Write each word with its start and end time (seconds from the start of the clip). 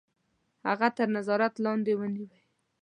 هغه 0.67 0.87
تر 0.97 1.07
نظارت 1.17 1.53
لاندي 1.63 1.93
ونیوی. 1.97 2.41